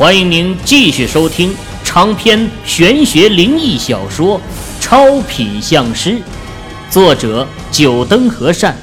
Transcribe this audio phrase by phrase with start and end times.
[0.00, 1.54] 欢迎您继续收听
[1.84, 4.40] 长篇玄学灵异小说
[4.80, 6.12] 《超品相师》，
[6.90, 8.74] 作者：九灯和善，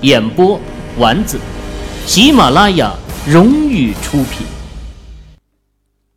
[0.00, 0.58] 演播：
[0.96, 1.38] 丸子，
[2.06, 2.96] 喜马拉雅
[3.28, 4.46] 荣誉出品。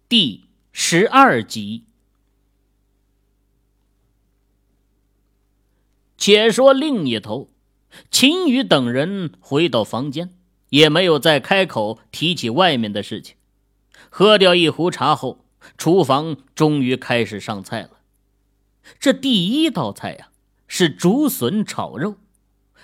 [0.07, 1.83] 第十二集。
[6.17, 7.49] 且说另一头，
[8.09, 10.29] 秦宇等人回到房间，
[10.69, 13.35] 也没有再开口提起外面的事情。
[14.17, 15.43] 喝掉一壶茶后，
[15.77, 17.89] 厨房终于开始上菜了。
[18.97, 20.29] 这第一道菜呀，
[20.69, 22.15] 是竹笋炒肉，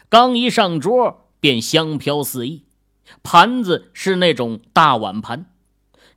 [0.09, 2.65] 刚一上桌便香飘四溢。
[3.23, 5.45] 盘子是那种大碗盘，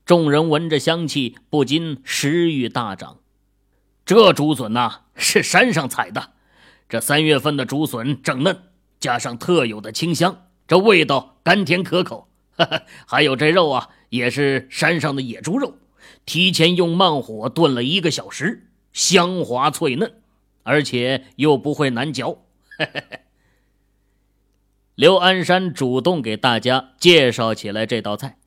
[0.05, 3.19] 众人闻着香气，不禁食欲大涨。
[4.05, 6.33] 这竹笋呐，是山上采的，
[6.89, 8.65] 这三月份的竹笋正嫩，
[8.99, 12.29] 加上特有的清香，这味道甘甜可口。
[13.07, 13.91] 还有这肉啊。
[14.15, 15.75] 也是山上的野猪肉，
[16.25, 20.15] 提前用慢火炖了一个小时，香滑脆嫩，
[20.63, 22.45] 而且又不会难嚼。
[24.95, 28.39] 刘安山主动给大家介绍起来这道菜。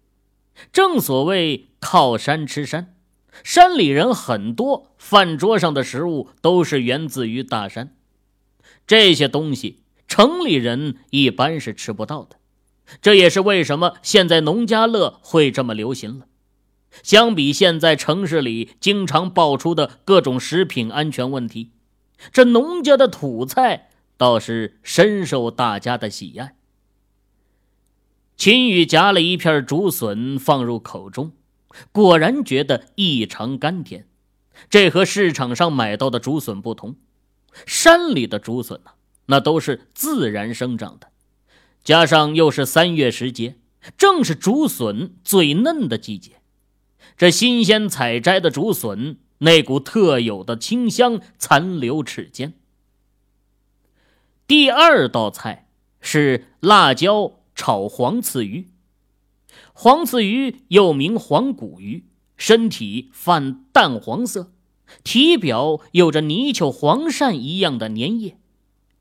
[0.72, 2.95] 正所谓靠山吃山，
[3.44, 7.94] 山里人很多，饭桌上的食物都是源自于大山。
[8.88, 12.38] 这些东西城里人一般是吃不到的。
[13.02, 16.27] 这也是为什么现在农家乐会这么流行了。
[17.03, 21.71] 相比现在城市里经常爆出的各种食品安全问题，
[22.31, 26.55] 这农家的土菜倒是深受大家的喜爱。
[28.35, 31.33] 秦宇夹了一片竹笋放入口中，
[31.91, 34.08] 果然觉得异常甘甜。
[34.69, 36.95] 这和市场上买到的竹笋不同，
[37.65, 38.91] 山里的竹笋呢，
[39.27, 41.09] 那都是自然生长的。
[41.88, 43.55] 加上又是三月时节，
[43.97, 46.41] 正是竹笋最嫩的季节。
[47.16, 52.55] 这新鲜采摘的竹笋，那股特有的清香残留齿间。
[54.45, 55.70] 第二道菜
[56.02, 58.70] 是辣椒炒黄刺鱼。
[59.71, 62.03] 黄刺鱼又名黄骨鱼，
[62.36, 64.52] 身体泛淡黄色，
[65.05, 68.37] 体表有着泥鳅黄鳝一样的粘液，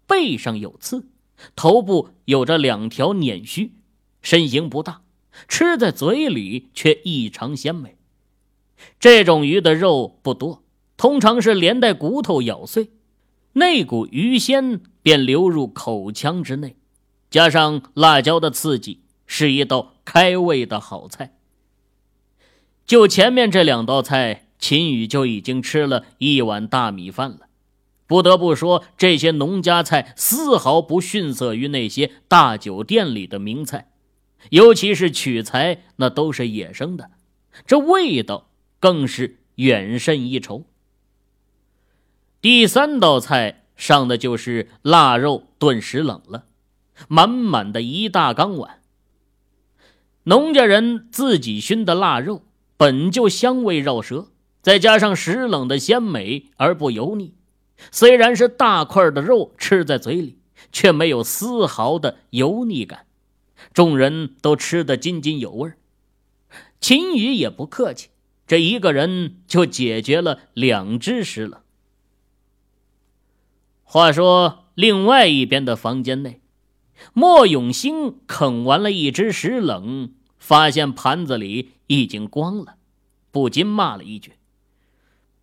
[0.07, 1.09] 背上有刺。
[1.55, 3.73] 头部有着两条捻须，
[4.23, 5.03] 身形不大，
[5.49, 7.97] 吃在嘴里却异常鲜美。
[8.99, 10.63] 这种鱼的肉不多，
[10.97, 12.91] 通常是连带骨头咬碎，
[13.55, 16.77] 那股鱼鲜便流入口腔之内，
[17.31, 21.35] 加上辣椒的刺激，是一道开胃的好菜。
[22.85, 27.46] 就前面这两道菜，秦宇就已经吃了一碗大米饭了。
[28.07, 33.91] 不得不说，这些农家菜丝毫不逊色于那些大酒店里的名菜，
[34.51, 37.11] 尤其是取材那都是野生的，
[37.67, 40.65] 这味道更是远胜一筹。
[42.41, 46.45] 第三道菜上的就是腊肉炖石冷了，
[47.09, 48.81] 满满的一大缸碗。
[50.25, 52.43] 农家人自己熏的腊肉
[52.77, 54.29] 本就香味绕舌，
[54.63, 57.35] 再加上石冷的鲜美而不油腻。
[57.91, 60.39] 虽然是大块的肉吃在嘴里，
[60.73, 63.07] 却没有丝毫的油腻感，
[63.73, 65.73] 众人都吃得津津有味。
[66.81, 68.09] 秦宇也不客气，
[68.47, 71.61] 这一个人就解决了两只石冷。
[73.83, 76.41] 话说，另外一边的房间内，
[77.13, 82.77] 莫永兴啃完了一只石冷，发现盘子里已经光了，
[83.31, 84.33] 不禁骂了一句：“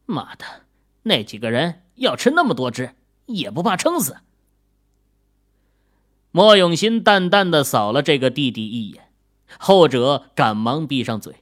[0.05, 0.45] 妈的，
[1.03, 2.95] 那几个人！”要吃那么多只，
[3.25, 4.17] 也不怕撑死。
[6.31, 9.09] 莫永新淡淡的扫了这个弟弟一眼，
[9.59, 11.35] 后者赶忙闭上嘴。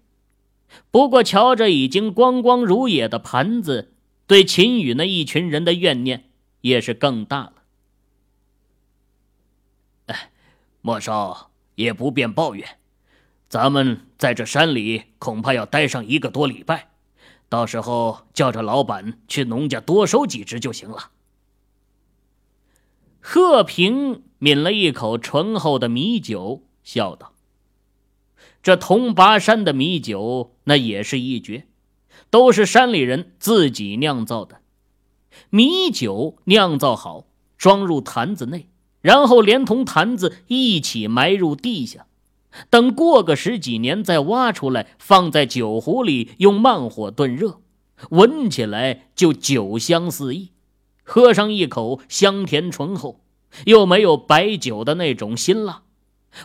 [0.89, 3.93] 不过瞧着已经光光如也的盘子，
[4.27, 6.29] 对秦宇那一群人的怨念
[6.61, 7.53] 也是更大了。
[10.07, 10.31] 哎，
[10.81, 12.77] 莫少也不便抱怨，
[13.47, 16.90] 咱们在这山里恐怕要待上一个多礼拜。
[17.51, 21.11] 到时候叫着老板去农家多收几只就行了。
[23.19, 27.33] 贺平抿了一口醇厚的米酒，笑道
[28.63, 31.67] ：“这铜拔山的米酒那也是一绝，
[32.29, 34.61] 都是山里人自己酿造的。
[35.49, 37.25] 米酒酿造好，
[37.57, 38.69] 装入坛子内，
[39.01, 42.05] 然后连同坛子一起埋入地下。”
[42.69, 47.61] 等过个十几年再挖出来放在酒壶里用慢火炖热
[48.09, 50.51] 闻起来就酒香四溢。
[51.03, 53.21] 喝上一口香甜醇厚
[53.65, 55.83] 又没有白酒的那种辛辣。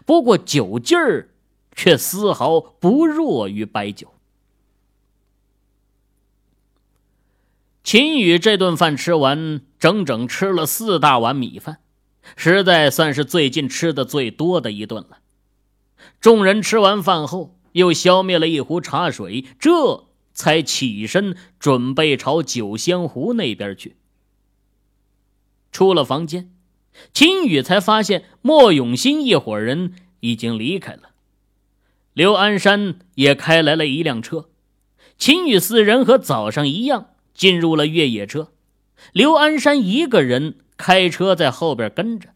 [0.05, 1.31] 不过酒劲儿
[1.75, 4.12] 却丝毫不弱于白酒。
[7.85, 11.79] 秦宇这顿饭吃完整整吃了四大碗米饭
[12.35, 15.19] 实在算是最近吃的最多的一顿了。
[16.20, 23.97] 众人吃完饭后，又消灭了一壶茶水，这才起身准备朝酒仙湖那边去。
[25.73, 26.50] 出了房间，
[27.12, 31.11] 秦宇才发现莫永新一伙人已经离开了，
[32.14, 34.49] 刘安山也开来了一辆车。
[35.19, 38.53] 秦宇四人和早上一样进入了越野车，
[39.12, 42.31] 刘安山一个人开车在后边跟着。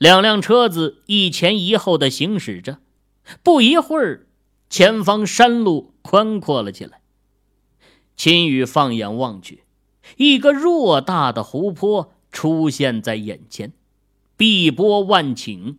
[0.00, 2.78] 两辆车子一前一后的行驶着，
[3.42, 4.26] 不一会儿，
[4.70, 7.02] 前方山路宽阔了起来。
[8.16, 9.64] 秦宇放眼望去，
[10.16, 13.74] 一个偌大的湖泊出现在眼前，
[14.38, 15.76] 碧波万顷，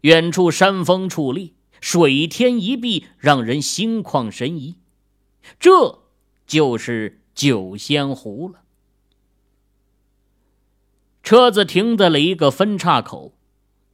[0.00, 4.74] 远处山峰矗立，水天一碧，让人心旷神怡。
[5.60, 6.00] 这
[6.44, 8.62] 就是九仙湖了。
[11.22, 13.33] 车子停在了一个分岔口，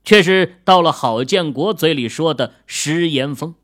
[0.04, 3.54] 却是到了郝建国嘴里说的石岩峰。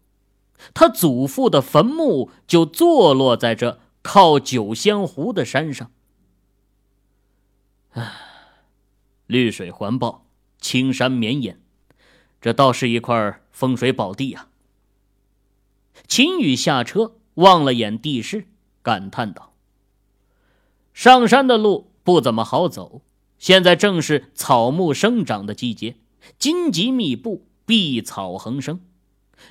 [0.74, 5.90] 他祖父的坟墓就坐落在这靠九仙湖的山上。
[7.90, 8.12] 唉，
[9.26, 10.26] 绿水环抱，
[10.60, 11.60] 青山绵延，
[12.40, 14.48] 这倒是一块风水宝地啊！
[16.06, 17.16] 秦宇下车。
[17.36, 18.46] 望了眼地势，
[18.80, 19.52] 感叹道
[20.94, 23.02] ：“上山的路不怎么好走，
[23.38, 25.96] 现在正是草木生长的季节，
[26.38, 28.80] 荆棘密布，碧草横生。”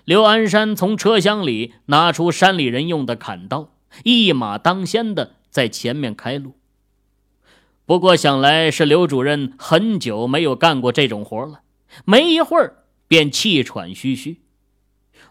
[0.04, 3.72] 刘安山从车厢里拿出山里人用的砍刀，
[4.04, 6.56] 一马当先的在前面开路。
[7.86, 11.62] 不过想来是刘主任很久没有干过这种活了，
[12.04, 14.42] 没一会儿便气喘吁吁。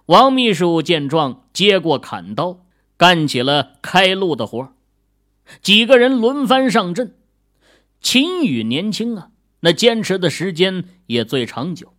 [0.06, 2.64] 王秘书见状，接过砍刀，
[2.97, 4.73] 干起了开路的活
[5.61, 7.17] 几个人轮番上阵。
[8.00, 9.31] 秦宇年轻啊，
[9.64, 11.94] 那坚持的时间也最长久。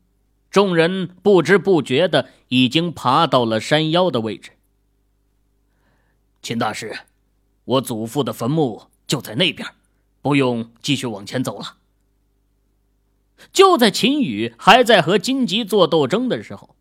[0.51, 4.51] 众人不知不觉的已经爬到了山腰的位置。
[6.43, 6.95] 秦大师，
[7.63, 9.67] 我祖父的坟墓就在那边，
[10.21, 11.77] 不用继续往前走了。
[13.51, 16.75] 就在秦宇还在和荆棘做斗争的时候。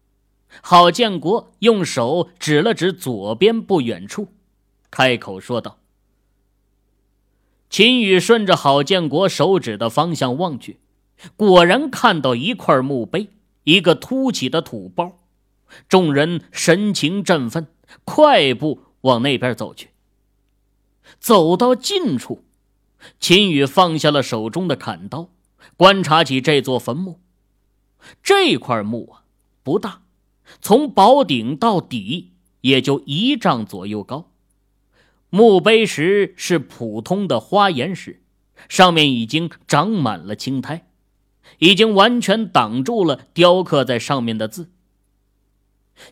[0.62, 4.28] 郝建国用手指了指左边不远处，
[4.90, 5.78] 开口说道
[7.74, 10.78] ：“秦宇顺着郝建国手指的方向望去，
[11.34, 13.30] 果然看到一块墓碑，
[13.64, 15.18] 一个凸起的土包。
[15.88, 17.66] 众人神情振奋，
[18.04, 19.88] 快步往那边走去。
[21.18, 22.44] 走到近处，
[23.18, 25.30] 秦宇放下了手中的砍刀，
[25.76, 27.18] 观察起这座坟墓。
[28.22, 29.24] 这块墓啊，
[29.64, 30.02] 不大。”
[30.62, 34.30] 从宝顶到底也就一丈左右高，
[35.34, 38.22] 墓碑石是普通的花岩石，
[38.68, 40.86] 上面已经长满了青苔，
[41.58, 44.70] 已经完全挡住了雕刻在上面的字。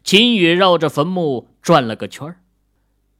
[0.02, 2.36] 秦宇绕着坟墓转了个圈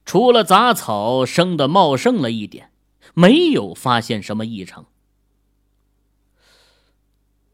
[0.03, 2.73] 除了杂草生的茂盛了一点，
[3.13, 4.87] 没有发现什么异常。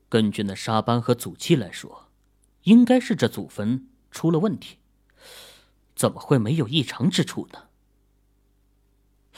[0.10, 2.08] 根据那沙斑和祖气来说。
[2.64, 4.78] 应该是这祖坟出了问题，
[5.96, 7.69] 怎么会没有异常之处呢？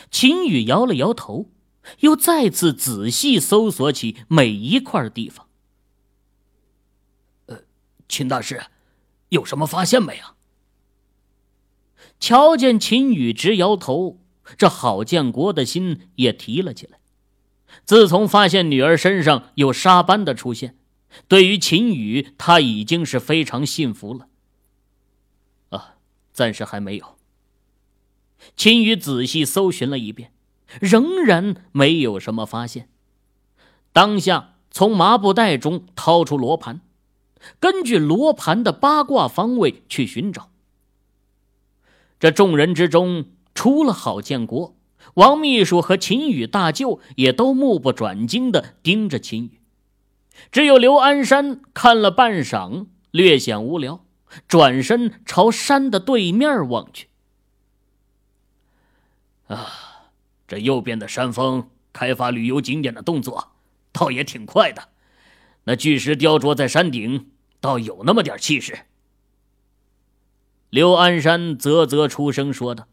[0.10, 1.50] 秦宇摇了摇头，
[2.00, 5.48] 又再次仔细搜索起每一块地方。
[7.48, 7.64] 呃，
[8.08, 8.64] 秦大师，
[9.30, 10.36] 有什么发现没啊？
[12.20, 14.20] 瞧见秦宇直摇头，
[14.58, 17.00] 这郝建国的心也提了起来。
[17.86, 20.78] 自从发现女儿身上有沙斑的出现。
[21.28, 24.28] 对于秦宇，他已经是非常信服了。
[25.70, 25.96] 啊，
[26.32, 27.18] 暂时还没有。
[28.56, 30.32] 秦宇仔细搜寻了一遍，
[30.80, 32.90] 仍然没有什么发现。
[33.94, 36.82] 当下从麻布袋中掏出罗盘，
[37.60, 40.50] 根据罗盘的八卦方位去寻找。
[42.20, 44.76] 这众人之中，除了郝建国、
[45.16, 49.60] 王秘书和秦宇大舅，也都目不转睛的盯着秦宇。
[50.52, 54.06] 只有刘安山看了半晌，略显无聊，
[54.48, 57.08] 转身朝山的对面望去。
[59.54, 60.12] 啊，
[60.48, 63.52] 这右边的山峰开发旅游景点的动作，
[63.92, 64.90] 倒也挺快的。
[65.66, 68.86] 那巨石雕琢在山顶，倒有那么点气势。
[70.70, 72.88] 刘安山啧啧出声说道：“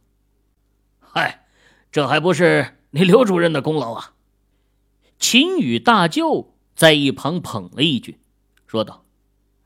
[1.01, 1.47] 嗨，
[1.93, 4.15] 这还不是你刘主任的功劳啊！”
[5.19, 6.55] 秦羽大舅。
[6.79, 8.21] 在一旁捧了一句，
[8.69, 9.05] 说道：“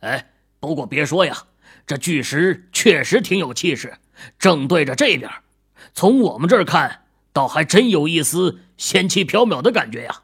[0.01, 1.47] 哎，不过别说呀，
[1.87, 3.99] 这巨石确实挺有气势，
[4.39, 5.31] 正对着这边，
[5.95, 10.23] 从我们这儿看，倒还真有一丝仙气飘渺的感觉呀。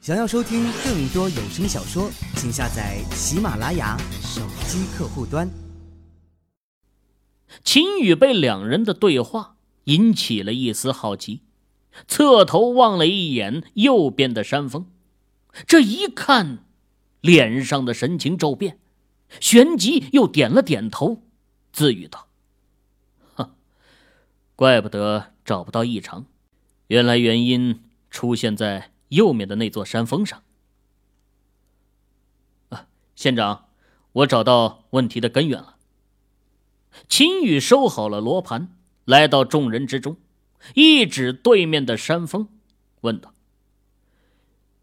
[0.00, 5.48] 想要收听更多有声小说，请下载喜马拉雅手机客户端。
[7.62, 11.42] 秦宇被两人的对话引起了一丝好奇，
[12.06, 14.86] 侧头望了一眼右边的山峰，
[15.66, 16.64] 这一看，
[17.20, 18.78] 脸上的神情骤变，
[19.40, 21.22] 旋即又点了点头，
[21.72, 22.28] 自语道。
[24.56, 26.26] 怪不得找不到异常，
[26.86, 30.42] 原来原因出现在右面的那座山峰上。
[32.68, 33.66] 啊，县长，
[34.12, 35.76] 我找到问题的根源了。
[37.08, 38.68] 秦宇收好了罗盘，
[39.04, 40.16] 来到众人之中，
[40.74, 42.48] 一指对面的山峰，
[43.00, 43.34] 问道：“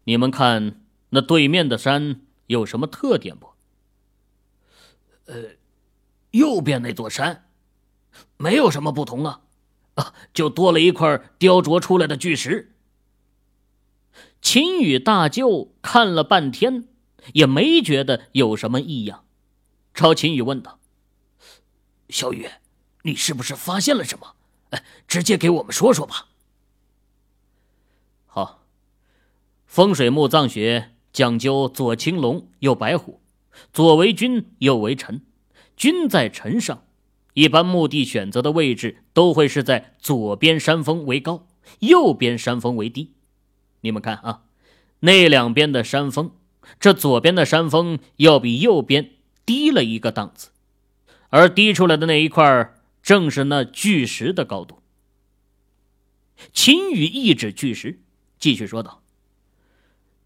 [0.04, 3.48] 你们看那对面的山有什么特点不
[5.24, 5.56] ？”“呃，
[6.32, 7.48] 右边那座山，
[8.36, 9.40] 没有什么不同啊。”
[9.94, 12.74] 啊，就多了一块雕琢出来的巨石。
[14.40, 16.88] 秦宇大舅看了半天，
[17.34, 19.24] 也没觉得有什么异样，
[19.94, 20.80] 朝秦宇问道
[22.08, 22.48] ：“小雨，
[23.02, 24.34] 你是不是发现了什么？
[24.70, 26.28] 哎，直接给我们说说吧。”
[28.26, 28.64] 好，
[29.66, 33.20] 风水木葬学讲究左青龙，右白虎，
[33.72, 35.24] 左为君，右为臣，
[35.76, 36.84] 君在臣上。
[37.34, 41.46] 一般墓地选择的位置都会是在左边山峰为高，
[41.80, 43.12] 右边山峰为低。
[43.80, 44.42] 你们看啊，
[45.00, 46.32] 那两边的山峰，
[46.78, 49.12] 这左边的山峰要比右边
[49.46, 50.50] 低了一个档次，
[51.30, 54.78] 而低出来的那一块正是那巨石的高度。
[56.52, 58.00] 秦羽一指巨石，
[58.38, 59.02] 继续说道：“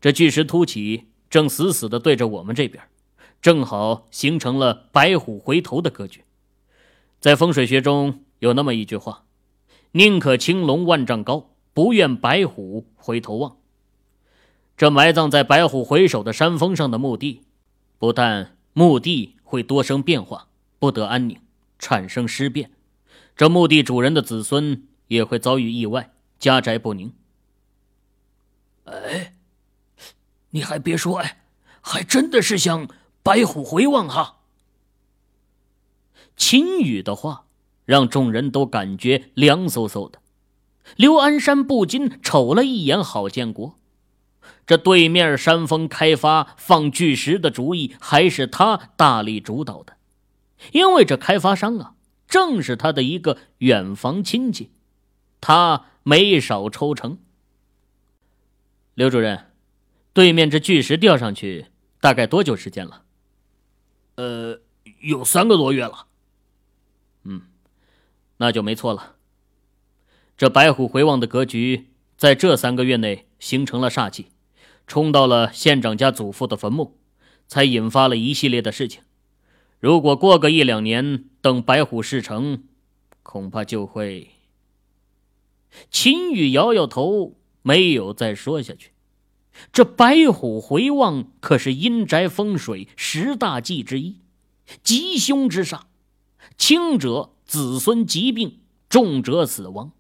[0.00, 2.82] 这巨石凸起，正死死的对着我们这边，
[3.40, 6.22] 正好形成了白虎回头的格局。”
[7.20, 9.24] 在风水学中有那么一句话
[9.92, 13.56] ：“宁可青龙万丈高，不愿白虎回头望。”
[14.76, 17.40] 这埋葬在白虎回首的山峰上的墓地，
[17.98, 21.40] 不但墓地会多生变化，不得安宁，
[21.78, 22.68] 产生尸变；
[23.34, 27.12] 这墓地主人的子孙也会遭遇意外，家宅不宁。
[28.84, 29.32] 哎，
[30.50, 31.38] 你还别说，哎，
[31.80, 32.86] 还真的是像
[33.22, 34.35] 白虎回望哈。
[36.36, 37.46] 秦羽的话
[37.84, 40.20] 让众人都感觉凉飕飕的。
[40.96, 43.76] 刘安山不禁瞅了一眼郝建国，
[44.66, 49.96] 这对面山峰开发放巨石的主意还是他大力主导的，
[50.72, 51.94] 因为这开发商啊
[52.28, 54.70] 正是他的一个远房亲戚，
[55.40, 57.18] 他没少抽成。
[58.94, 59.50] 刘主任，
[60.12, 61.66] 对面这巨石吊上去
[62.00, 63.02] 大概多久时间了？
[64.14, 64.60] 呃，
[65.00, 66.05] 有三个多月了。
[67.26, 67.42] 嗯，
[68.36, 69.16] 那就没错了。
[70.36, 74.26] 这白虎回望的格局，在这三个月内形成了煞气，
[74.86, 76.98] 冲到了县长家祖父的坟墓，
[77.48, 79.02] 才引发了一系列的事情。
[79.80, 82.64] 如果过个一两年，等白虎事成，
[83.22, 84.30] 恐怕就会……
[85.90, 88.92] 秦羽摇摇头，没有再说下去。
[89.72, 94.20] 这白虎回望可是阴宅风水十大忌之一，
[94.82, 95.82] 吉凶之煞。
[96.58, 99.92] 轻者子孙疾病，重者死亡。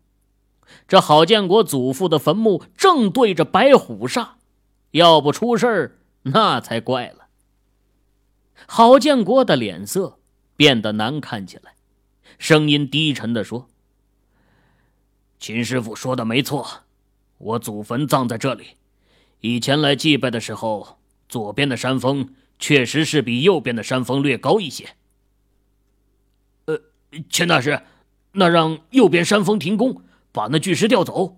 [0.88, 4.30] 这郝建国祖父的坟墓正对着白虎煞，
[4.90, 7.28] 要不出事儿那才怪了。
[8.66, 10.18] 郝建国的脸色
[10.56, 11.74] 变得难看起来，
[12.38, 13.68] 声音低沉的说
[15.38, 16.66] ：“秦师傅说的没错，
[17.38, 18.70] 我祖坟葬在这里。
[19.40, 20.98] 以前来祭拜的时候，
[21.28, 24.96] 左边的山峰确实是比右边的山峰略高一些。”
[27.28, 27.82] 钱大师，
[28.32, 31.36] 那让右边山峰停工，把那巨石调走。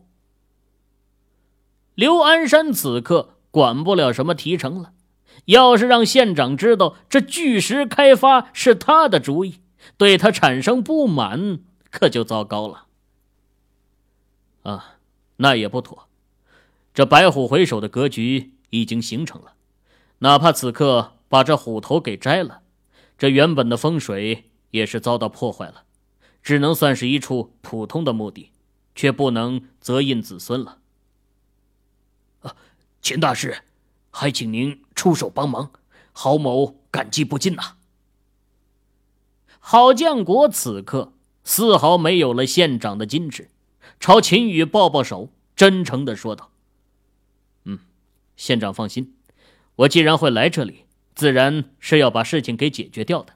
[1.94, 4.92] 刘安山此刻管不了什么提成了，
[5.46, 9.60] 要是让县长知道这巨石开发是他的主意，
[9.96, 11.60] 对他产生不满，
[11.90, 12.86] 可就糟糕了。
[14.62, 14.96] 啊，
[15.36, 16.08] 那也不妥。
[16.92, 19.54] 这白虎回首的格局已经形成了，
[20.18, 22.62] 哪怕此刻把这虎头给摘了，
[23.16, 24.47] 这原本的风水。
[24.70, 25.84] 也是遭到破坏了，
[26.42, 28.50] 只能算是一处普通的墓地，
[28.94, 30.78] 却不能择印子孙了。
[32.40, 32.56] 啊，
[33.00, 33.62] 秦大师，
[34.10, 35.72] 还请您出手帮忙，
[36.12, 37.76] 郝某感激不尽呐。
[39.58, 41.12] 郝建国此刻
[41.44, 43.50] 丝毫没有了县长的矜持，
[44.00, 46.50] 朝秦宇抱抱手，真诚的说道
[47.64, 47.78] ：“嗯，
[48.36, 49.14] 县长放心，
[49.76, 50.84] 我既然会来这里，
[51.14, 53.34] 自然是要把事情给解决掉的。”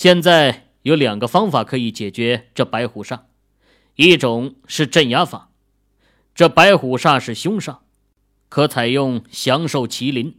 [0.00, 3.24] 现在有两个方法可以解决这白虎煞，
[3.96, 5.50] 一种是镇压法，
[6.34, 7.80] 这白虎煞是凶煞，
[8.48, 10.38] 可采用降兽麒麟，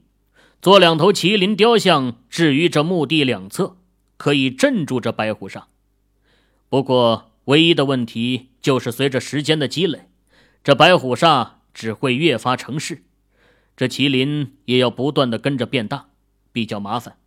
[0.63, 3.77] 做两头麒麟雕像置于这墓地两侧，
[4.17, 5.65] 可以镇住这白虎煞。
[6.67, 10.07] 不过，唯一的问题就是随着时间的积累，
[10.63, 13.03] 这白虎煞只会越发成势，
[13.77, 16.09] 这麒麟也要不断的跟着变大，
[16.51, 17.17] 比较麻烦。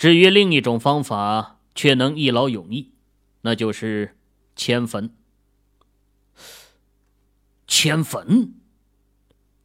[0.00, 2.92] 至于另一种方法，却能一劳永逸，
[3.42, 4.16] 那就是
[4.56, 5.14] 迁坟。
[7.66, 8.54] 迁坟，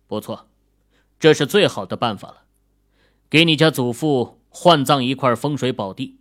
[0.08, 0.50] 不错，
[1.18, 2.44] 这是最好的办法了。
[3.30, 6.18] 给你家祖父换葬一块风水宝地。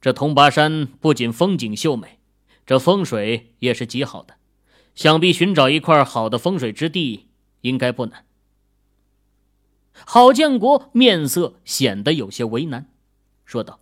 [0.00, 2.18] 这铜拔山不仅风景秀美，
[2.66, 4.34] 这风水也是极好的，
[4.96, 7.28] 想必寻找一块好的风水之地
[7.60, 8.26] 应该不难。
[9.92, 12.89] 郝建国面色显得有些为难。
[13.50, 13.80] 说道：“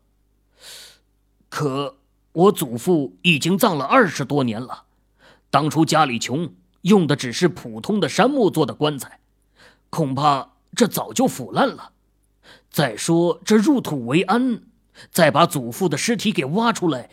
[1.50, 1.98] 可
[2.32, 4.84] 我祖父已经葬了二十多年了，
[5.50, 9.20] 当初家里穷，用的只是普通的杉木做的棺材，
[9.90, 11.92] 恐怕这早就腐烂了。
[12.70, 14.62] 再说这入土为安，
[15.10, 17.10] 再把祖父的尸体给挖出来，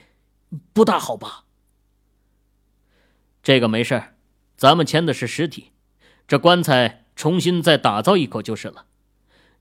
[0.71, 1.43] 不大好吧？”
[3.43, 4.01] 这个没事
[4.55, 5.73] 咱们迁的是尸体，
[6.25, 8.85] 这棺材重新再打造一口就是了。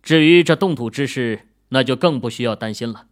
[0.00, 3.06] 至于这动土之事，那就更不需要担心了。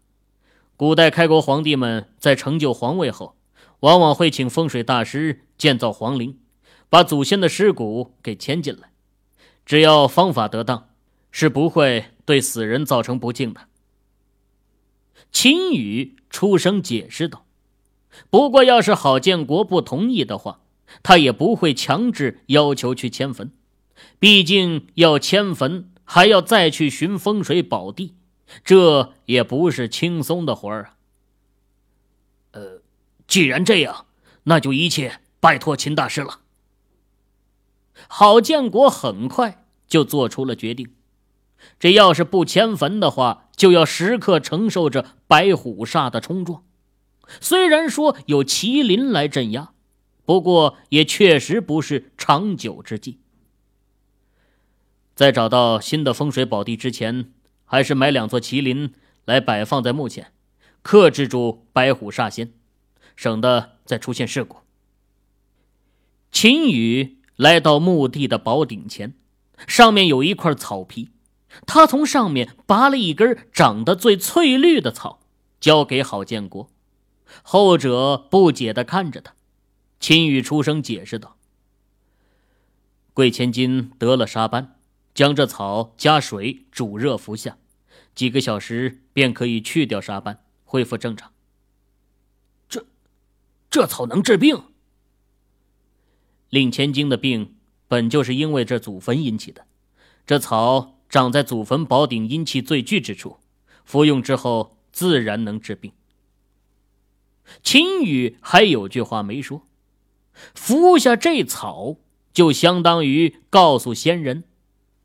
[0.76, 3.36] 古代开国皇帝们在成就皇位后，
[3.80, 6.38] 往往会请风水大师建造皇陵，
[6.88, 8.90] 把祖先的尸骨给迁进来。
[9.64, 10.88] 只要方法得当，
[11.30, 13.62] 是不会对死人造成不敬的。
[15.30, 17.46] 秦羽出声解释道
[18.28, 20.60] ：“不过，要是郝建国不同意的话，
[21.02, 23.52] 他也不会强制要求去迁坟。
[24.18, 28.14] 毕竟要迁坟，还要再去寻风水宝地。”
[28.64, 30.96] 这也不是轻松的活儿啊。
[32.52, 32.82] 呃，
[33.26, 34.06] 既然这样，
[34.44, 36.40] 那就一切拜托秦大师了。
[38.08, 40.94] 郝建国很快就做出了决定。
[41.78, 46.64] 这要是不迁坟的话，就要时刻承受着白虎煞的冲撞。
[47.40, 49.72] 虽然说有麒麟来镇压，
[50.24, 53.20] 不过也确实不是长久之计。
[55.14, 57.32] 在找到新的风水宝地之前。
[57.72, 58.92] 还是买两座麒麟
[59.24, 60.30] 来摆放在墓前，
[60.82, 62.52] 克制住白虎煞仙，
[63.16, 64.58] 省得再出现事故。
[66.30, 69.14] 秦羽来到墓地的宝顶前，
[69.66, 71.12] 上面有一块草皮，
[71.66, 75.20] 他从上面拔了一根长得最翠绿的草，
[75.58, 76.68] 交给郝建国。
[77.42, 79.32] 后者不解地看着他，
[79.98, 81.38] 秦羽出声解释道
[83.14, 84.76] ：“贵千金得了沙斑，
[85.14, 87.56] 将这草加水煮热服下。”
[88.14, 91.32] 几个小时便可以去掉沙斑，恢复正常。
[92.68, 92.84] 这，
[93.70, 94.64] 这草能治病？
[96.50, 97.56] 令千金的病
[97.88, 99.66] 本就是因为这祖坟引起的，
[100.26, 103.38] 这草长在祖坟宝顶阴气最聚之处，
[103.84, 105.92] 服用之后自然能治病。
[107.62, 109.66] 秦羽还有句话没说，
[110.54, 111.96] 服下这草，
[112.32, 114.44] 就相当于告诉仙人，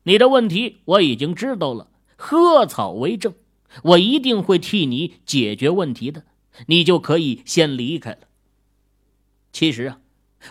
[0.04, 1.90] 你的问题我已经知道了。
[2.20, 3.32] 喝草为证，
[3.84, 6.24] 我一定会替你解决问题的，
[6.66, 8.18] 你就可以先离开了。
[9.52, 10.00] 其实啊，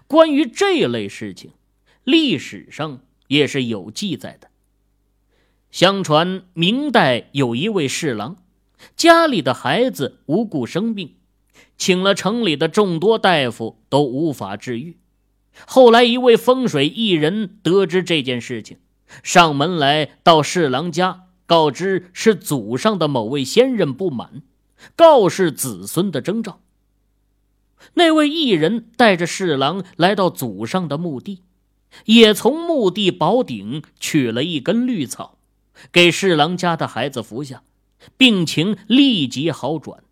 [0.07, 1.51] 关于这类事情，
[2.05, 4.47] 历史上也是有记载的。
[5.69, 8.37] 相传明代有一位侍郎，
[8.95, 11.15] 家里的孩子无故生病，
[11.77, 14.97] 请了城里的众多大夫都无法治愈。
[15.67, 18.77] 后来一位风水艺人得知这件事情，
[19.21, 21.25] 上门来到侍郎家。
[21.47, 24.43] 告知是祖上的某位先人不满，
[24.95, 26.59] 告示子孙的征兆。
[27.93, 31.43] 那位艺人带着侍郎来到祖上的墓地，
[32.05, 35.37] 也从墓地宝顶取了一根绿草，
[35.91, 37.63] 给侍郎家的孩子服下，
[38.17, 40.03] 病情立即好转。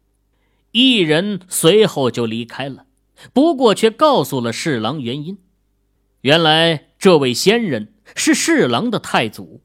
[0.72, 2.86] 艺人随后就离开了，
[3.34, 5.38] 不过却告诉了侍郎原因：
[6.22, 9.62] 原来这位仙人是侍郎的太祖。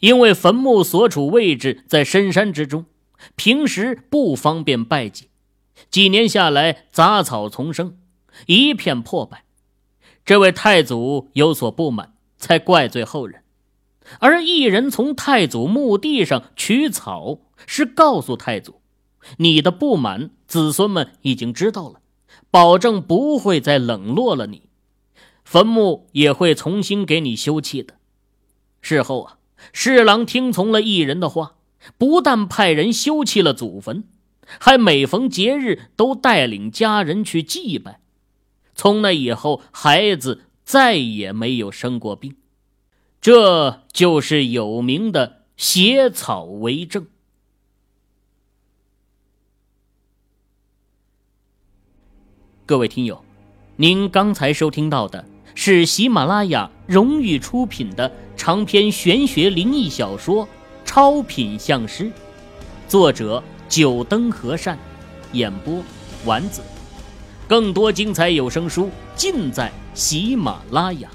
[0.00, 2.86] 因为坟墓所处位置在深山之中，
[3.34, 5.28] 平时不方便拜祭。
[5.90, 7.98] 几年下来，杂草丛生，
[8.46, 9.44] 一片破败。
[10.24, 13.42] 这位太祖有所不满，才怪罪后人。
[14.18, 18.80] 而一人从太祖墓地上取草，是告诉太祖
[19.38, 22.00] ：“你的不满，子孙们已经知道了，
[22.50, 24.68] 保证不会再冷落了你。
[25.44, 27.94] 坟墓也会重新给你修葺的。”
[28.82, 29.35] 事后啊。
[29.72, 31.56] 侍郎听从了异人的话，
[31.98, 34.04] 不但派人修葺了祖坟，
[34.58, 38.00] 还每逢节日都带领家人去祭拜。
[38.74, 42.36] 从那以后，孩子再也没有生过病。
[43.20, 47.06] 这就是有名的血草为证。
[52.66, 53.24] 各位听友，
[53.76, 55.24] 您刚才收听到的
[55.58, 60.44] 是喜马拉雅荣誉出品的长篇玄学灵异小说
[60.84, 62.04] 《超品相师》，
[62.86, 64.78] 作者九灯和善，
[65.32, 65.82] 演播
[66.26, 66.60] 丸子。
[67.48, 71.08] 更多精彩有声书尽在喜马拉雅。